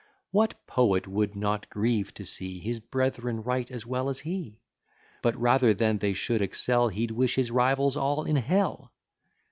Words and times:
What 0.31 0.55
poet 0.65 1.07
would 1.07 1.35
not 1.35 1.69
grieve 1.69 2.11
to 2.15 2.25
see 2.25 2.57
His 2.59 2.79
breth'ren 2.79 3.43
write 3.43 3.69
as 3.69 3.85
well 3.85 4.09
as 4.09 4.21
he? 4.21 4.59
But 5.21 5.39
rather 5.39 5.75
than 5.75 5.99
they 5.99 6.13
should 6.13 6.41
excel, 6.41 6.87
He'd 6.87 7.11
wish 7.11 7.35
his 7.35 7.51
rivals 7.51 7.95
all 7.95 8.23
in 8.23 8.37
hell. 8.37 8.91